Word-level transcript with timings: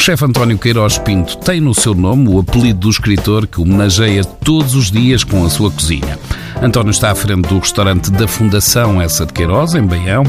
chefe 0.00 0.24
António 0.24 0.56
Queiroz 0.56 0.96
Pinto 0.96 1.36
tem 1.36 1.60
no 1.60 1.74
seu 1.74 1.94
nome 1.94 2.26
o 2.26 2.38
apelido 2.38 2.80
do 2.80 2.88
escritor 2.88 3.46
que 3.46 3.60
homenageia 3.60 4.24
todos 4.24 4.74
os 4.74 4.90
dias 4.90 5.22
com 5.22 5.44
a 5.44 5.50
sua 5.50 5.70
cozinha. 5.70 6.18
António 6.62 6.90
está 6.90 7.10
à 7.10 7.14
frente 7.14 7.46
do 7.46 7.58
restaurante 7.58 8.10
da 8.10 8.26
Fundação 8.26 9.00
Essa 9.00 9.26
de 9.26 9.34
Queiroz, 9.34 9.74
em 9.74 9.82
Baião, 9.82 10.24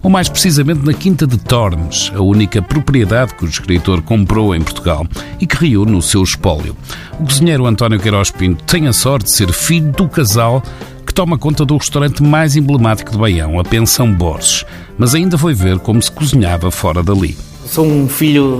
ou 0.00 0.08
mais 0.08 0.28
precisamente 0.28 0.86
na 0.86 0.92
Quinta 0.92 1.26
de 1.26 1.36
Tormes, 1.38 2.12
a 2.14 2.20
única 2.20 2.62
propriedade 2.62 3.34
que 3.34 3.44
o 3.44 3.48
escritor 3.48 4.00
comprou 4.00 4.54
em 4.54 4.62
Portugal 4.62 5.04
e 5.40 5.46
que 5.46 5.56
riu 5.56 5.84
no 5.84 6.00
seu 6.00 6.22
espólio. 6.22 6.76
O 7.18 7.24
cozinheiro 7.24 7.66
António 7.66 7.98
Queiroz 7.98 8.30
Pinto 8.30 8.62
tem 8.62 8.86
a 8.86 8.92
sorte 8.92 9.24
de 9.24 9.32
ser 9.32 9.52
filho 9.52 9.90
do 9.90 10.08
casal 10.08 10.62
que 11.04 11.12
toma 11.12 11.36
conta 11.36 11.64
do 11.64 11.76
restaurante 11.76 12.22
mais 12.22 12.54
emblemático 12.54 13.10
de 13.10 13.18
Baião, 13.18 13.58
a 13.58 13.64
Pensão 13.64 14.12
Borges, 14.12 14.64
mas 14.96 15.16
ainda 15.16 15.36
foi 15.36 15.52
ver 15.52 15.80
como 15.80 16.00
se 16.00 16.12
cozinhava 16.12 16.70
fora 16.70 17.02
dali. 17.02 17.36
Sou 17.66 17.84
um 17.84 18.08
filho 18.08 18.56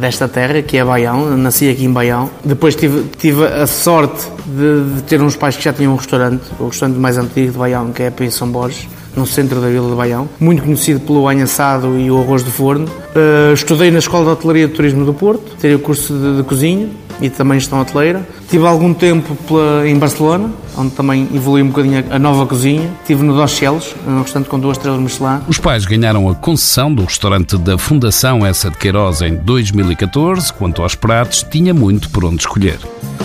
desta 0.00 0.28
terra, 0.28 0.60
que 0.62 0.76
é 0.76 0.84
Baião, 0.84 1.36
nasci 1.36 1.68
aqui 1.68 1.84
em 1.84 1.92
Baião. 1.92 2.28
Depois 2.44 2.74
tive, 2.74 3.04
tive 3.16 3.44
a 3.44 3.66
sorte 3.66 4.26
de, 4.46 4.96
de, 4.96 5.02
ter 5.02 5.22
uns 5.22 5.36
pais 5.36 5.56
que 5.56 5.62
já 5.62 5.72
tinham 5.72 5.92
um 5.92 5.96
restaurante, 5.96 6.42
o 6.58 6.66
restaurante 6.68 6.98
mais 6.98 7.16
antigo 7.16 7.52
de 7.52 7.58
Baião, 7.58 7.92
que 7.92 8.02
é 8.02 8.08
a 8.08 8.10
Pensão 8.10 8.48
Borges 8.48 8.88
no 9.16 9.26
centro 9.26 9.60
da 9.60 9.68
Vila 9.68 9.88
de 9.88 9.96
Baião, 9.96 10.28
muito 10.38 10.62
conhecido 10.62 11.00
pelo 11.00 11.24
banho 11.24 11.44
assado 11.44 11.98
e 11.98 12.10
o 12.10 12.20
arroz 12.20 12.44
de 12.44 12.50
forno. 12.50 12.86
Uh, 12.86 13.52
estudei 13.52 13.90
na 13.90 13.98
Escola 13.98 14.24
de 14.24 14.30
Hotelaria 14.30 14.68
de 14.68 14.74
Turismo 14.74 15.04
do 15.04 15.14
Porto, 15.14 15.56
tirei 15.58 15.76
o 15.76 15.80
curso 15.80 16.12
de, 16.12 16.36
de 16.38 16.42
cozinha 16.42 16.88
e 17.20 17.30
também 17.30 17.58
gestão 17.58 17.80
hoteleira. 17.80 18.26
Tive 18.48 18.66
algum 18.66 18.92
tempo 18.92 19.34
pela, 19.46 19.88
em 19.88 19.96
Barcelona, 19.96 20.50
onde 20.76 20.90
também 20.90 21.28
evolui 21.34 21.62
um 21.62 21.68
bocadinho 21.68 22.04
a, 22.10 22.18
nova 22.18 22.46
cozinha. 22.46 22.90
Tive 23.06 23.22
no 23.22 23.34
Dos 23.34 23.50
Cielos, 23.52 23.94
um 24.06 24.22
restaurante 24.22 24.48
com 24.48 24.58
duas 24.58 24.76
estrelas 24.76 25.00
Michelin. 25.00 25.40
Os 25.46 25.58
pais 25.58 25.84
ganharam 25.84 26.28
a 26.28 26.34
concessão 26.34 26.92
do 26.92 27.04
restaurante 27.04 27.56
da 27.58 27.76
Fundação 27.78 28.44
Essa 28.44 28.70
de 28.70 28.76
Queiroz 28.76 29.22
em 29.22 29.36
2014. 29.36 30.52
Quanto 30.52 30.82
aos 30.82 30.94
pratos, 30.94 31.44
tinha 31.48 31.74
muito 31.74 32.08
por 32.10 32.24
onde 32.24 32.40
escolher. 32.40 32.78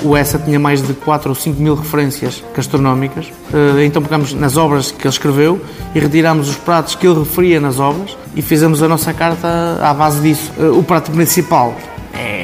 O 0.03 0.15
Essa 0.15 0.37
tinha 0.37 0.59
mais 0.59 0.85
de 0.85 0.93
4 0.93 1.30
ou 1.30 1.35
5 1.35 1.61
mil 1.61 1.75
referências 1.75 2.43
gastronómicas. 2.55 3.27
Eh, 3.53 3.85
então 3.85 4.02
pegamos 4.02 4.33
nas 4.33 4.57
obras 4.57 4.91
que 4.91 5.02
ele 5.02 5.09
escreveu 5.09 5.61
e 5.93 5.99
retirámos 5.99 6.49
os 6.49 6.57
pratos 6.57 6.95
que 6.95 7.07
ele 7.07 7.19
referia 7.19 7.59
nas 7.59 7.80
obras 7.80 8.15
e 8.35 8.41
fizemos 8.41 8.83
a 8.83 8.87
nossa 8.87 9.13
carta 9.13 9.80
à 9.81 9.93
base 9.93 10.21
disso. 10.21 10.52
Eh, 10.59 10.67
o 10.67 10.83
prato 10.83 11.11
principal 11.11 11.75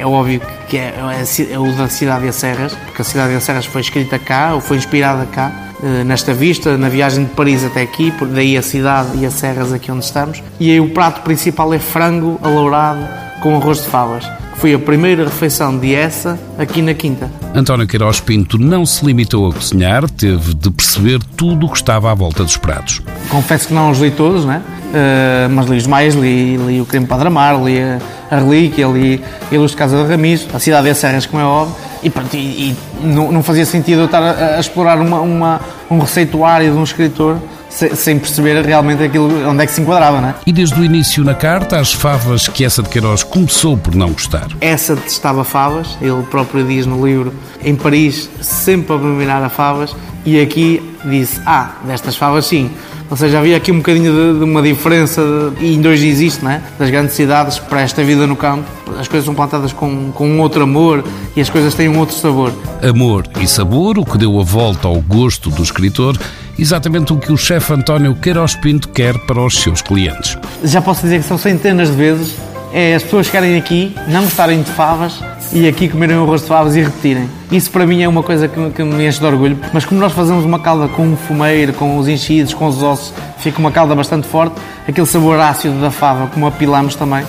é, 0.02 0.06
óbvio 0.06 0.40
que 0.68 0.76
é, 0.76 0.94
é, 0.96 1.52
é 1.52 1.58
o 1.58 1.72
da 1.76 1.88
Cidade 1.88 2.26
de 2.26 2.32
Serras, 2.32 2.74
porque 2.74 3.02
a 3.02 3.04
Cidade 3.04 3.36
de 3.36 3.40
Serras 3.40 3.66
foi 3.66 3.80
escrita 3.80 4.18
cá, 4.18 4.52
ou 4.54 4.60
foi 4.60 4.76
inspirada 4.76 5.24
cá, 5.26 5.52
eh, 5.82 6.02
nesta 6.04 6.34
vista, 6.34 6.76
na 6.76 6.88
viagem 6.88 7.24
de 7.24 7.30
Paris 7.30 7.64
até 7.64 7.82
aqui, 7.82 8.12
daí 8.34 8.56
a 8.56 8.62
cidade 8.62 9.16
e 9.18 9.26
as 9.26 9.34
serras 9.34 9.72
aqui 9.72 9.90
onde 9.92 10.04
estamos. 10.04 10.42
E 10.58 10.70
aí 10.70 10.80
o 10.80 10.90
prato 10.90 11.22
principal 11.22 11.72
é 11.72 11.78
frango 11.78 12.38
alourado 12.42 13.06
com 13.42 13.56
arroz 13.56 13.82
de 13.82 13.88
favas. 13.88 14.41
Foi 14.62 14.74
a 14.74 14.78
primeira 14.78 15.24
refeição 15.24 15.76
de 15.76 15.92
essa 15.92 16.38
aqui 16.56 16.80
na 16.80 16.94
Quinta. 16.94 17.28
António 17.52 17.84
Queiroz 17.84 18.20
Pinto 18.20 18.56
não 18.58 18.86
se 18.86 19.04
limitou 19.04 19.50
a 19.50 19.52
cozinhar, 19.52 20.08
teve 20.08 20.54
de 20.54 20.70
perceber 20.70 21.18
tudo 21.36 21.66
o 21.66 21.68
que 21.68 21.78
estava 21.78 22.12
à 22.12 22.14
volta 22.14 22.44
dos 22.44 22.56
pratos. 22.56 23.02
Confesso 23.28 23.66
que 23.66 23.74
não 23.74 23.90
os 23.90 23.98
li 23.98 24.12
todos, 24.12 24.44
né? 24.44 24.62
Uh, 24.62 25.50
mas 25.50 25.66
li 25.66 25.76
os 25.78 25.86
mais, 25.88 26.14
li, 26.14 26.56
li 26.58 26.80
o 26.80 26.86
Creme 26.86 27.06
Padre 27.06 27.26
Amar, 27.26 27.60
li 27.60 27.76
a, 27.80 27.98
a 28.30 28.36
Relíquia, 28.38 28.86
li 28.86 29.20
a 29.50 29.54
Luz 29.56 29.72
de 29.72 29.76
Casa 29.76 30.00
de 30.00 30.08
Ramiz, 30.08 30.46
a 30.54 30.60
Cidade 30.60 30.88
de 30.88 30.94
Serras, 30.94 31.26
como 31.26 31.42
é 31.42 31.44
óbvio, 31.44 31.74
e, 32.00 32.08
pronto, 32.08 32.36
e, 32.36 32.38
e 32.38 32.76
não, 33.02 33.32
não, 33.32 33.42
fazia 33.42 33.66
sentido 33.66 34.02
eu 34.02 34.04
estar 34.04 34.22
a, 34.22 34.58
a 34.58 34.60
explorar 34.60 34.96
uma, 35.00 35.20
uma, 35.22 35.60
um 35.90 35.98
receituário 35.98 36.70
de 36.70 36.78
um 36.78 36.84
escritor 36.84 37.36
sem 37.72 38.18
perceber 38.18 38.64
realmente 38.64 39.02
aquilo, 39.02 39.48
onde 39.48 39.62
é 39.62 39.66
que 39.66 39.72
se 39.72 39.80
enquadrava, 39.80 40.20
não 40.20 40.28
é? 40.28 40.34
E 40.46 40.52
desde 40.52 40.78
o 40.80 40.84
início 40.84 41.24
na 41.24 41.34
carta, 41.34 41.78
as 41.78 41.92
favas 41.92 42.46
que 42.48 42.64
essa 42.64 42.82
de 42.82 42.88
Queiroz 42.88 43.22
começou 43.22 43.76
por 43.76 43.94
não 43.94 44.12
gostar. 44.12 44.48
Essa 44.60 44.94
detestava 44.94 45.42
favas, 45.44 45.96
ele 46.00 46.22
próprio 46.24 46.64
diz 46.64 46.86
no 46.86 47.04
livro, 47.04 47.32
em 47.62 47.74
Paris, 47.74 48.28
sempre 48.40 48.92
a 48.92 48.96
abominar 48.96 49.42
a 49.42 49.48
favas, 49.48 49.96
e 50.24 50.40
aqui 50.40 50.96
disse, 51.04 51.40
ah, 51.46 51.72
destas 51.84 52.16
favas 52.16 52.46
sim. 52.46 52.70
Ou 53.12 53.16
seja, 53.18 53.40
havia 53.40 53.58
aqui 53.58 53.70
um 53.70 53.76
bocadinho 53.76 54.10
de, 54.10 54.38
de 54.38 54.44
uma 54.46 54.62
diferença, 54.62 55.20
e 55.60 55.74
ainda 55.74 55.90
hoje 55.90 56.08
existe, 56.08 56.42
não 56.42 56.50
é? 56.50 56.62
Das 56.78 56.88
grandes 56.88 57.14
cidades 57.14 57.58
para 57.58 57.82
esta 57.82 58.02
vida 58.02 58.26
no 58.26 58.34
campo, 58.34 58.64
as 58.98 59.06
coisas 59.06 59.26
são 59.26 59.34
plantadas 59.34 59.70
com, 59.70 60.10
com 60.12 60.26
um 60.26 60.40
outro 60.40 60.62
amor 60.62 61.04
e 61.36 61.40
as 61.42 61.50
coisas 61.50 61.74
têm 61.74 61.90
um 61.90 61.98
outro 61.98 62.16
sabor. 62.16 62.50
Amor 62.82 63.26
e 63.38 63.46
sabor, 63.46 63.98
o 63.98 64.04
que 64.06 64.16
deu 64.16 64.40
a 64.40 64.42
volta 64.42 64.88
ao 64.88 64.98
gosto 65.02 65.50
do 65.50 65.62
escritor 65.62 66.18
exatamente 66.58 67.12
o 67.12 67.18
que 67.18 67.30
o 67.30 67.36
chefe 67.36 67.74
António 67.74 68.14
Queiroz 68.14 68.54
Pinto 68.56 68.88
quer 68.88 69.18
para 69.26 69.44
os 69.44 69.60
seus 69.60 69.82
clientes. 69.82 70.38
Já 70.64 70.80
posso 70.80 71.02
dizer 71.02 71.20
que 71.20 71.26
são 71.26 71.36
centenas 71.36 71.90
de 71.90 71.96
vezes 71.96 72.34
é 72.72 72.94
as 72.94 73.02
pessoas 73.02 73.26
chegarem 73.26 73.56
aqui, 73.58 73.94
não 74.08 74.22
gostarem 74.22 74.62
de 74.62 74.70
favas 74.70 75.20
e 75.52 75.68
aqui 75.68 75.88
comerem 75.88 76.16
o 76.16 76.22
arroz 76.22 76.40
de 76.40 76.48
favas 76.48 76.74
e 76.74 76.80
repetirem. 76.80 77.28
Isso 77.50 77.70
para 77.70 77.86
mim 77.86 78.02
é 78.02 78.08
uma 78.08 78.22
coisa 78.22 78.48
que, 78.48 78.70
que, 78.70 78.82
me 78.82 79.06
enche 79.06 79.20
de 79.20 79.26
orgulho. 79.26 79.58
Mas 79.72 79.84
como 79.84 80.00
nós 80.00 80.12
fazemos 80.12 80.44
uma 80.44 80.58
calda 80.58 80.88
com 80.88 81.12
o 81.12 81.16
fumeiro, 81.16 81.74
com 81.74 81.98
os 81.98 82.08
enchidos, 82.08 82.54
com 82.54 82.66
os 82.66 82.82
ossos, 82.82 83.12
fica 83.38 83.58
uma 83.58 83.70
calda 83.70 83.94
bastante 83.94 84.26
forte, 84.26 84.56
aquele 84.88 85.06
sabor 85.06 85.38
ácido 85.38 85.80
da 85.80 85.90
fava, 85.90 86.28
como 86.28 86.46
apilamos 86.46 86.94
também, 86.94 87.24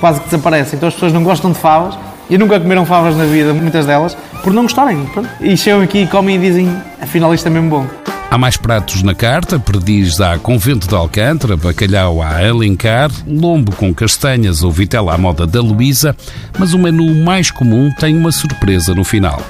quase 0.00 0.20
que 0.20 0.26
desaparece. 0.26 0.74
Então 0.74 0.88
as 0.88 0.94
pessoas 0.94 1.12
não 1.12 1.22
gostam 1.22 1.52
de 1.52 1.58
favas 1.58 1.96
e 2.28 2.36
nunca 2.36 2.58
comeram 2.58 2.84
favas 2.84 3.16
na 3.16 3.24
vida, 3.24 3.54
muitas 3.54 3.86
delas, 3.86 4.16
por 4.42 4.52
não 4.52 4.62
gostarem. 4.62 5.06
E 5.40 5.56
chegam 5.56 5.82
aqui 5.82 6.06
comem 6.06 6.36
e 6.36 6.38
dizem, 6.38 6.76
afinal 7.00 7.32
isto 7.32 7.46
é 7.46 7.50
mesmo 7.50 7.70
bom. 7.70 7.99
Há 8.30 8.38
mais 8.38 8.56
pratos 8.56 9.02
na 9.02 9.12
carta, 9.12 9.58
perdiz 9.58 10.20
à 10.20 10.38
Convento 10.38 10.86
de 10.86 10.94
Alcântara, 10.94 11.56
bacalhau 11.56 12.22
à 12.22 12.38
Alencar, 12.38 13.10
lombo 13.26 13.74
com 13.74 13.92
castanhas 13.92 14.62
ou 14.62 14.70
vitela 14.70 15.12
à 15.12 15.18
moda 15.18 15.48
da 15.48 15.60
Luísa, 15.60 16.14
mas 16.56 16.72
o 16.72 16.78
menu 16.78 17.12
mais 17.24 17.50
comum 17.50 17.92
tem 17.98 18.16
uma 18.16 18.30
surpresa 18.30 18.94
no 18.94 19.02
final. 19.02 19.42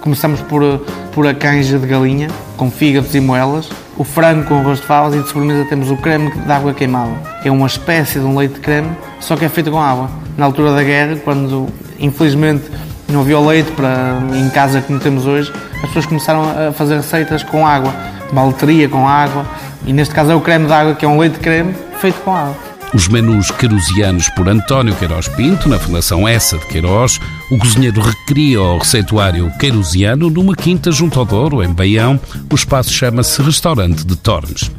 Começamos 0.00 0.40
por, 0.42 0.62
por 1.12 1.26
a 1.26 1.34
canja 1.34 1.80
de 1.80 1.86
galinha, 1.88 2.28
com 2.56 2.70
fígados 2.70 3.12
e 3.12 3.20
moelas, 3.20 3.68
o 3.96 4.04
frango 4.04 4.44
com 4.44 4.60
arroz 4.60 4.80
de 4.80 4.86
favas 4.86 5.16
e 5.16 5.20
de 5.20 5.28
sobremesa 5.28 5.64
temos 5.64 5.90
o 5.90 5.96
creme 5.96 6.30
de 6.30 6.52
água 6.52 6.72
queimada. 6.72 7.14
É 7.44 7.50
uma 7.50 7.66
espécie 7.66 8.20
de 8.20 8.24
um 8.24 8.38
leite 8.38 8.54
de 8.54 8.60
creme, 8.60 8.96
só 9.18 9.36
que 9.36 9.46
é 9.46 9.48
feito 9.48 9.72
com 9.72 9.80
água. 9.80 10.08
Na 10.36 10.46
altura 10.46 10.72
da 10.76 10.84
guerra, 10.84 11.16
quando 11.24 11.66
infelizmente 11.98 12.66
não 13.08 13.22
havia 13.22 13.40
leite 13.40 13.72
para, 13.72 14.16
em 14.32 14.48
casa 14.50 14.80
como 14.80 15.00
temos 15.00 15.26
hoje, 15.26 15.52
as 15.74 15.88
pessoas 15.88 16.06
começaram 16.06 16.68
a 16.68 16.72
fazer 16.72 16.94
receitas 16.94 17.42
com 17.42 17.66
água 17.66 17.92
uma 18.32 18.46
letria 18.46 18.88
com 18.88 19.06
água 19.08 19.46
e 19.86 19.92
neste 19.92 20.14
caso 20.14 20.30
é 20.30 20.34
o 20.34 20.40
creme 20.40 20.66
de 20.66 20.72
água 20.72 20.94
que 20.94 21.04
é 21.04 21.08
um 21.08 21.18
leite 21.18 21.38
creme 21.38 21.74
feito 22.00 22.20
com 22.20 22.34
água. 22.34 22.56
Os 22.94 23.06
menus 23.06 23.50
querusianos 23.50 24.30
por 24.30 24.48
António 24.48 24.94
Queiroz 24.94 25.28
Pinto, 25.28 25.68
na 25.68 25.78
Fundação 25.78 26.26
Essa 26.26 26.56
de 26.56 26.66
Queiroz, 26.66 27.20
o 27.50 27.58
cozinheiro 27.58 28.00
recria 28.00 28.62
o 28.62 28.78
receituário 28.78 29.52
queirusiano 29.58 30.30
numa 30.30 30.56
quinta 30.56 30.90
junto 30.90 31.18
ao 31.18 31.26
Douro, 31.26 31.62
em 31.62 31.70
Baião. 31.70 32.18
O 32.50 32.54
espaço 32.54 32.90
chama-se 32.90 33.42
Restaurante 33.42 34.06
de 34.06 34.16
Tormes. 34.16 34.70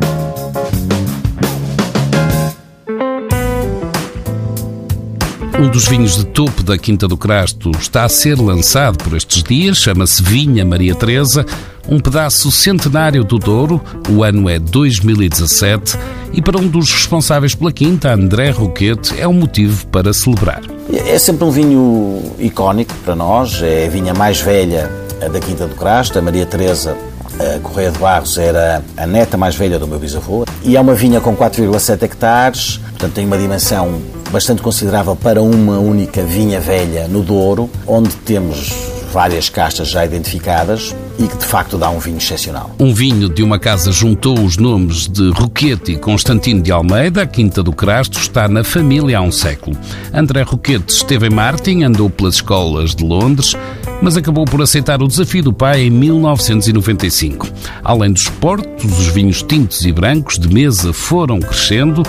Um 5.60 5.70
dos 5.70 5.88
vinhos 5.88 6.16
de 6.16 6.26
topo 6.26 6.64
da 6.64 6.78
Quinta 6.78 7.08
do 7.08 7.18
Crasto 7.18 7.70
está 7.72 8.06
a 8.06 8.10
ser 8.10 8.40
lançado 8.40 8.98
por 9.04 9.16
estes 9.16 9.44
dias, 9.44 9.78
chama-se 9.78 10.24
Vinha 10.24 10.66
Maria 10.66 10.96
Teresa, 10.96 11.46
um 11.90 12.00
pedaço 12.00 12.52
centenário 12.52 13.24
do 13.24 13.40
Douro, 13.40 13.82
o 14.10 14.24
ano 14.24 14.48
é 14.48 14.60
2017, 14.60 15.98
e 16.32 16.42
para 16.42 16.58
um 16.58 16.68
dos 16.68 16.92
responsáveis 16.92 17.56
pela 17.56 17.72
Quinta, 17.72 18.14
André 18.14 18.52
Roquete, 18.52 19.20
é 19.20 19.28
um 19.28 19.34
motivo 19.34 19.88
para 19.88 20.14
celebrar. 20.14 20.62
É 20.92 21.18
sempre 21.18 21.44
um 21.46 21.52
vinho 21.52 22.22
icónico 22.38 22.94
para 23.04 23.16
nós, 23.16 23.62
é 23.64 23.88
a 23.88 23.90
vinha 23.90 24.14
mais 24.14 24.40
velha 24.40 24.92
da 25.32 25.40
Quinta 25.40 25.66
do 25.68 25.76
Crasto, 25.76 26.20
a 26.20 26.22
Maria 26.22 26.46
Teresa 26.46 26.96
Correia 27.64 27.90
de 27.90 27.98
Barros 27.98 28.38
era 28.38 28.84
a 28.98 29.08
neta 29.08 29.38
mais 29.38 29.56
velha 29.56 29.80
do 29.80 29.88
meu 29.88 29.98
bisavô 29.98 30.46
e 30.62 30.76
é 30.76 30.82
uma 30.82 30.94
vinha 30.94 31.22
com 31.22 31.36
4,7 31.36 32.04
hectares, 32.04 32.78
portanto 32.78 33.14
tem 33.14 33.26
uma 33.26 33.38
dimensão 33.38 34.02
bastante 34.30 34.62
considerável 34.62 35.16
para 35.16 35.42
uma 35.42 35.80
única 35.80 36.22
vinha 36.22 36.60
velha 36.60 37.08
no 37.08 37.22
Douro, 37.22 37.70
onde 37.88 38.10
temos 38.18 38.74
várias 39.12 39.50
castas 39.50 39.88
já 39.88 40.06
identificadas 40.06 40.94
e 41.20 41.28
que 41.28 41.38
de 41.38 41.46
facto 41.46 41.78
dá 41.78 41.90
um 41.90 42.00
vinho 42.00 42.18
excepcional. 42.18 42.74
Um 42.80 42.94
vinho 42.94 43.28
de 43.28 43.44
uma 43.44 43.60
casa 43.60 43.92
juntou 43.92 44.40
os 44.40 44.58
nomes 44.58 45.08
de 45.08 45.30
Roquete 45.32 45.92
e 45.92 45.98
Constantino 45.98 46.62
de 46.62 46.72
Almeida, 46.72 47.24
a 47.24 47.28
Quinta 47.28 47.62
do 47.62 47.74
Crasto 47.74 48.18
está 48.18 48.48
na 48.48 48.64
família 48.64 49.20
há 49.20 49.22
um 49.22 49.32
século. 49.32 49.78
André 50.14 50.44
Roquete 50.44 50.94
esteve 50.94 51.28
em 51.28 51.30
Martin, 51.30 51.84
andou 51.84 52.10
pelas 52.10 52.36
escolas 52.36 52.96
de 52.96 53.04
Londres, 53.04 53.56
mas 54.02 54.16
acabou 54.16 54.46
por 54.46 54.62
aceitar 54.62 55.02
o 55.02 55.08
desafio 55.08 55.44
do 55.44 55.54
pai 55.54 55.82
em 55.82 55.90
1995. 55.90 57.48
Além 57.84 58.14
dos 58.14 58.30
portos, 58.30 58.98
os 58.98 59.08
vinhos 59.08 59.44
tintos 59.44 59.86
e 59.86 59.92
brancos 59.92 60.40
de 60.40 60.48
mesa 60.48 60.94
foram 60.94 61.40
crescendo, 61.40 62.04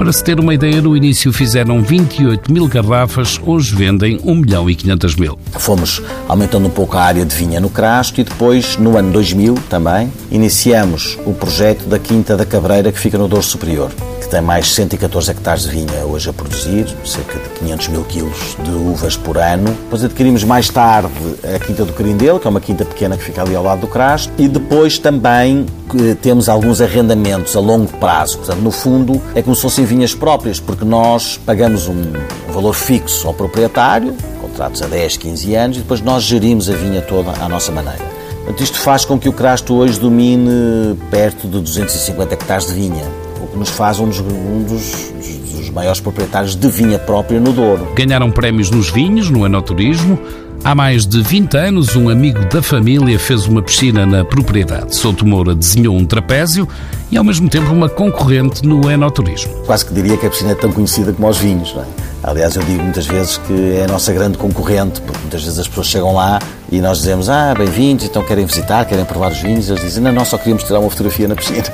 para 0.00 0.14
se 0.14 0.24
ter 0.24 0.40
uma 0.40 0.54
ideia, 0.54 0.80
no 0.80 0.96
início 0.96 1.30
fizeram 1.30 1.82
28 1.82 2.50
mil 2.50 2.66
garrafas, 2.66 3.38
hoje 3.44 3.74
vendem 3.74 4.18
1 4.24 4.34
milhão 4.34 4.70
e 4.70 4.74
500 4.74 5.16
mil. 5.16 5.38
Fomos 5.52 6.00
aumentando 6.26 6.68
um 6.68 6.70
pouco 6.70 6.96
a 6.96 7.02
área 7.02 7.22
de 7.22 7.36
vinha 7.36 7.60
no 7.60 7.68
Crasto 7.68 8.18
e 8.18 8.24
depois, 8.24 8.78
no 8.78 8.96
ano 8.96 9.12
2000 9.12 9.56
também, 9.68 10.10
iniciamos 10.30 11.18
o 11.26 11.34
projeto 11.34 11.84
da 11.84 11.98
Quinta 11.98 12.34
da 12.34 12.46
Cabreira, 12.46 12.90
que 12.90 12.98
fica 12.98 13.18
no 13.18 13.28
Douro 13.28 13.44
Superior, 13.44 13.90
tem 14.30 14.40
mais 14.40 14.72
114 14.74 15.32
hectares 15.32 15.64
de 15.64 15.70
vinha 15.70 16.04
hoje 16.04 16.30
a 16.30 16.32
produzir, 16.32 16.86
cerca 17.04 17.36
de 17.36 17.48
500 17.58 17.88
mil 17.88 18.04
quilos 18.04 18.56
de 18.62 18.70
uvas 18.70 19.16
por 19.16 19.36
ano. 19.36 19.72
Depois 19.72 20.04
adquirimos 20.04 20.44
mais 20.44 20.68
tarde 20.68 21.10
a 21.52 21.58
Quinta 21.58 21.84
do 21.84 21.92
Carindelo, 21.92 22.38
que 22.38 22.46
é 22.46 22.50
uma 22.50 22.60
quinta 22.60 22.84
pequena 22.84 23.16
que 23.16 23.24
fica 23.24 23.42
ali 23.42 23.56
ao 23.56 23.64
lado 23.64 23.80
do 23.80 23.88
Crasto, 23.88 24.32
e 24.38 24.46
depois 24.46 24.98
também 24.98 25.66
eh, 25.98 26.14
temos 26.22 26.48
alguns 26.48 26.80
arrendamentos 26.80 27.56
a 27.56 27.60
longo 27.60 27.88
prazo. 27.98 28.38
Portanto, 28.38 28.60
no 28.60 28.70
fundo, 28.70 29.20
é 29.34 29.42
como 29.42 29.56
se 29.56 29.62
fossem 29.62 29.84
vinhas 29.84 30.14
próprias, 30.14 30.60
porque 30.60 30.84
nós 30.84 31.36
pagamos 31.44 31.88
um 31.88 32.12
valor 32.52 32.74
fixo 32.74 33.26
ao 33.26 33.34
proprietário, 33.34 34.14
contratos 34.40 34.80
a 34.80 34.86
10, 34.86 35.16
15 35.16 35.54
anos, 35.56 35.76
e 35.76 35.80
depois 35.80 36.00
nós 36.00 36.22
gerimos 36.22 36.70
a 36.70 36.74
vinha 36.74 37.02
toda 37.02 37.32
à 37.32 37.48
nossa 37.48 37.72
maneira. 37.72 38.04
Portanto, 38.36 38.62
isto 38.62 38.78
faz 38.78 39.04
com 39.04 39.18
que 39.18 39.28
o 39.28 39.32
Crasto 39.32 39.74
hoje 39.74 39.98
domine 39.98 40.96
perto 41.10 41.48
de 41.48 41.60
250 41.60 42.34
hectares 42.34 42.68
de 42.68 42.74
vinha 42.74 43.29
nos 43.54 43.70
faz 43.70 43.98
um 44.00 44.08
dos, 44.08 44.20
um 44.20 44.62
dos, 44.62 45.12
dos 45.52 45.70
maiores 45.70 46.00
proprietários 46.00 46.54
de 46.54 46.68
vinha 46.68 46.98
própria 46.98 47.40
no 47.40 47.52
Douro. 47.52 47.88
Ganharam 47.94 48.30
prémios 48.30 48.70
nos 48.70 48.90
vinhos, 48.90 49.30
no 49.30 49.44
enoturismo. 49.44 50.18
Há 50.62 50.74
mais 50.74 51.06
de 51.06 51.22
20 51.22 51.56
anos, 51.56 51.96
um 51.96 52.10
amigo 52.10 52.44
da 52.46 52.62
família 52.62 53.18
fez 53.18 53.46
uma 53.46 53.62
piscina 53.62 54.04
na 54.04 54.26
propriedade. 54.26 54.94
Souto 54.94 55.24
Moura 55.24 55.54
desenhou 55.54 55.96
um 55.96 56.04
trapézio 56.04 56.68
e, 57.10 57.16
ao 57.16 57.24
mesmo 57.24 57.48
tempo, 57.48 57.72
uma 57.72 57.88
concorrente 57.88 58.66
no 58.66 58.90
enoturismo. 58.90 59.54
Quase 59.64 59.86
que 59.86 59.94
diria 59.94 60.18
que 60.18 60.26
a 60.26 60.30
piscina 60.30 60.50
é 60.50 60.54
tão 60.54 60.70
conhecida 60.70 61.14
como 61.14 61.28
os 61.28 61.38
vinhos. 61.38 61.74
Não 61.74 61.82
é? 61.82 61.86
Aliás, 62.22 62.56
eu 62.56 62.62
digo 62.62 62.82
muitas 62.82 63.06
vezes 63.06 63.38
que 63.38 63.72
é 63.78 63.84
a 63.84 63.88
nossa 63.88 64.12
grande 64.12 64.36
concorrente, 64.36 65.00
porque 65.00 65.18
muitas 65.20 65.42
vezes 65.42 65.58
as 65.58 65.66
pessoas 65.66 65.86
chegam 65.86 66.12
lá 66.12 66.38
e 66.70 66.78
nós 66.78 66.98
dizemos: 66.98 67.30
Ah, 67.30 67.54
bem-vindos, 67.56 68.04
então 68.04 68.22
querem 68.22 68.44
visitar, 68.44 68.84
querem 68.84 69.06
provar 69.06 69.32
os 69.32 69.38
vinhos. 69.40 69.70
Eles 69.70 69.80
dizem: 69.80 70.02
Não, 70.02 70.12
nós 70.12 70.28
só 70.28 70.36
queríamos 70.36 70.62
tirar 70.64 70.80
uma 70.80 70.90
fotografia 70.90 71.26
na 71.26 71.34
piscina. 71.34 71.64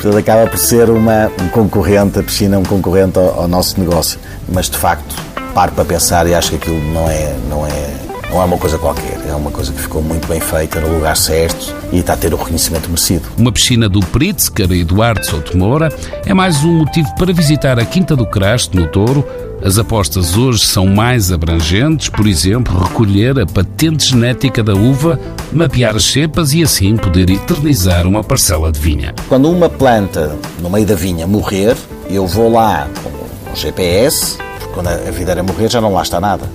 Portanto, 0.00 0.16
acaba 0.16 0.48
por 0.48 0.58
ser 0.58 0.88
uma, 0.88 1.30
um 1.38 1.48
concorrente, 1.48 2.18
a 2.18 2.22
piscina 2.22 2.56
é 2.56 2.58
um 2.58 2.62
concorrente 2.62 3.18
ao, 3.18 3.40
ao, 3.40 3.46
nosso 3.46 3.78
negócio. 3.78 4.18
Mas, 4.48 4.70
de 4.70 4.78
facto, 4.78 5.14
paro 5.52 5.72
para 5.72 5.84
pensar 5.84 6.26
e 6.26 6.34
acho 6.34 6.50
que 6.50 6.56
aquilo 6.56 6.82
não 6.94 7.10
é, 7.10 7.36
não, 7.50 7.66
é, 7.66 7.90
não 8.30 8.40
é 8.40 8.44
uma 8.44 8.56
coisa 8.56 8.78
qualquer. 8.78 9.18
É 9.28 9.34
uma 9.34 9.50
coisa 9.50 9.72
que 9.72 9.80
ficou 9.80 10.00
muito 10.00 10.26
bem 10.28 10.40
feita, 10.40 10.80
no 10.80 10.94
lugar 10.94 11.16
certo 11.16 11.74
e 11.92 11.98
está 11.98 12.14
a 12.14 12.16
ter 12.16 12.32
o 12.32 12.36
reconhecimento 12.36 12.88
merecido. 12.88 13.28
Uma 13.36 13.52
piscina 13.52 13.88
do 13.88 14.00
Pritzker 14.00 14.70
Eduardo 14.70 15.24
Souto 15.26 15.56
Moura 15.56 15.92
é 16.24 16.32
mais 16.32 16.62
um 16.64 16.78
motivo 16.78 17.12
para 17.16 17.32
visitar 17.32 17.78
a 17.78 17.84
Quinta 17.84 18.14
do 18.14 18.24
Crasto, 18.24 18.76
no 18.76 18.86
Touro, 18.86 19.26
as 19.62 19.78
apostas 19.78 20.38
hoje 20.38 20.60
são 20.60 20.86
mais 20.86 21.30
abrangentes, 21.30 22.08
por 22.08 22.26
exemplo, 22.26 22.78
recolher 22.78 23.38
a 23.38 23.44
patente 23.44 24.08
genética 24.08 24.62
da 24.62 24.72
uva, 24.72 25.20
mapear 25.52 25.96
as 25.96 26.04
cepas 26.04 26.54
e 26.54 26.62
assim 26.62 26.96
poder 26.96 27.28
eternizar 27.28 28.06
uma 28.06 28.24
parcela 28.24 28.72
de 28.72 28.80
vinha. 28.80 29.14
Quando 29.28 29.50
uma 29.50 29.68
planta 29.68 30.34
no 30.62 30.70
meio 30.70 30.86
da 30.86 30.94
vinha 30.94 31.26
morrer, 31.26 31.76
eu 32.08 32.26
vou 32.26 32.50
lá 32.50 32.88
com 33.02 33.10
um 33.52 33.54
GPS, 33.54 34.38
porque 34.58 34.72
quando 34.72 34.88
a 34.88 35.10
videira 35.10 35.42
morrer 35.42 35.68
já 35.68 35.80
não 35.80 35.92
lá 35.92 36.02
está 36.02 36.18
nada. 36.18 36.48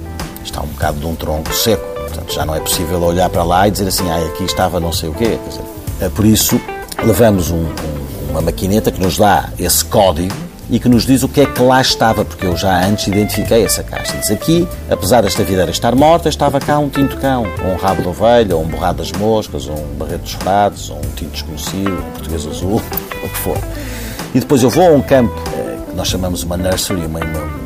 Está 0.46 0.62
um 0.62 0.68
bocado 0.68 1.00
de 1.00 1.06
um 1.06 1.16
tronco 1.16 1.54
seco. 1.54 1.84
Portanto, 1.96 2.32
já 2.32 2.46
não 2.46 2.56
é 2.56 2.60
possível 2.60 3.02
olhar 3.02 3.30
para 3.30 3.44
lá 3.44 3.68
e 3.68 3.72
dizer 3.72 3.88
assim, 3.88 4.10
ah, 4.10 4.26
aqui 4.28 4.44
estava 4.44 4.80
não 4.80 4.94
sei 4.94 5.10
o 5.10 5.14
quê. 5.14 5.40
É 6.00 6.08
por 6.08 6.24
isso, 6.24 6.62
levamos 7.04 7.50
um, 7.52 7.58
um, 7.58 8.30
uma 8.30 8.42
maquineta 8.42 8.92
que 8.92 9.02
nos 9.02 9.18
dá 9.18 9.50
esse 9.58 9.84
código 9.84 10.34
e 10.70 10.80
que 10.80 10.88
nos 10.88 11.06
diz 11.06 11.24
o 11.24 11.28
que 11.28 11.42
é 11.42 11.46
que 11.46 11.62
lá 11.62 11.82
estava, 11.82 12.24
porque 12.24 12.46
eu 12.46 12.56
já 12.56 12.86
antes 12.86 13.08
identifiquei 13.08 13.64
essa 13.64 13.84
caixa. 13.84 14.18
Diz 14.18 14.32
aqui, 14.32 14.68
apesar 14.90 15.22
desta 15.22 15.44
videira 15.44 15.70
estar 15.70 15.96
morta, 15.96 16.30
estava 16.30 16.60
cá 16.60 16.80
um 16.80 16.90
tinto 16.90 17.18
cão, 17.18 17.46
ou 17.64 17.74
um 17.74 17.76
rabo 17.76 18.02
de 18.02 18.08
ovelha, 18.08 18.56
ou 18.56 18.64
um 18.64 18.68
borrado 18.68 19.00
das 19.00 19.12
moscas, 19.12 19.68
ou 19.68 19.78
um 19.78 19.96
barreto 19.98 20.22
dos 20.22 20.34
frados, 20.34 20.90
ou 20.90 20.98
um 20.98 21.12
tinto 21.16 21.32
desconhecido, 21.32 21.92
um 21.92 22.12
português 22.12 22.48
azul, 22.48 22.82
o 23.24 23.30
que 23.30 23.38
for. 23.38 23.58
E 24.34 24.40
depois 24.40 24.64
eu 24.64 24.70
vou 24.70 24.88
a 24.88 24.92
um 24.92 25.02
campo 25.02 25.34
eh, 25.56 25.78
que 25.90 25.96
nós 25.96 26.08
chamamos 26.08 26.44
uma 26.44 26.58
nursery, 26.58 27.06
uma, 27.06 27.20
uma, 27.20 27.65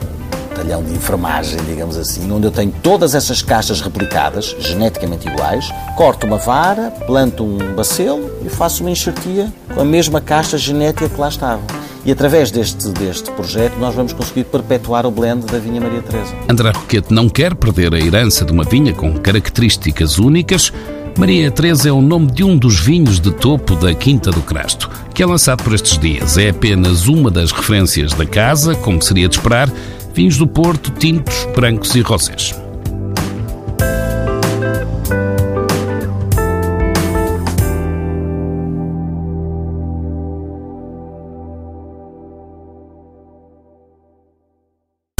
um 0.60 0.64
talhão 0.64 0.84
de 0.84 0.94
enfermagem, 0.94 1.58
digamos 1.66 1.98
assim, 1.98 2.30
onde 2.32 2.46
eu 2.46 2.52
tenho 2.52 2.74
todas 2.84 3.16
essas 3.16 3.42
caixas 3.42 3.82
replicadas, 3.82 4.56
geneticamente 4.60 5.28
iguais, 5.28 5.70
corto 5.96 6.28
uma 6.28 6.38
vara, 6.38 6.92
planto 7.08 7.44
um 7.44 7.74
bacelo 7.74 8.30
e 8.46 8.50
faço 8.50 8.84
uma 8.84 8.92
enxertia 8.92 9.52
com 9.74 9.82
a 9.82 9.86
mesma 9.86 10.20
caixa 10.20 10.58
genética 10.58 11.08
que 11.08 11.20
lá 11.20 11.30
estava. 11.30 11.62
E 12.06 12.12
através 12.12 12.52
deste, 12.52 12.90
deste 12.90 13.32
projeto 13.32 13.78
nós 13.78 13.96
vamos 13.96 14.14
conseguir 14.14 14.46
perpetuar 14.46 15.06
o 15.06 15.12
blend 15.12 15.46
da 15.46 15.60
vinha 15.60 15.80
Maria 15.80 16.02
Teresa. 16.02 16.34
André 16.50 16.72
Roquete 16.72 17.14
não 17.14 17.30
quer 17.30 17.56
perder 17.56 17.94
a 17.94 18.00
herança 18.00 18.44
de 18.44 18.52
uma 18.52 18.64
vinha 18.64 18.94
com 18.94 19.14
características 19.18 20.18
únicas. 20.18 20.74
Maria 21.18 21.52
Teresa 21.52 21.90
é 21.90 21.92
o 21.92 22.02
nome 22.02 22.32
de 22.32 22.44
um 22.44 22.58
dos 22.58 22.80
vinhos 22.80 23.20
de 23.20 23.32
topo 23.32 23.76
da 23.76 23.94
Quinta 23.94 24.32
do 24.32 24.42
Crasto, 24.42 24.90
que 25.14 25.22
é 25.22 25.26
lançado 25.26 25.64
por 25.64 25.74
estes 25.74 25.98
dias. 25.98 26.38
É 26.38 26.50
apenas 26.50 27.08
uma 27.08 27.30
das 27.30 27.52
referências 27.52 28.14
da 28.14 28.26
casa, 28.26 28.74
como 28.76 29.02
seria 29.02 29.28
de 29.28 29.36
esperar, 29.36 29.70
vinhos 30.14 30.38
do 30.38 30.48
Porto, 30.48 30.92
tintos, 30.92 31.46
brancos 31.56 31.96
e 31.96 32.02
rosés. 32.02 32.54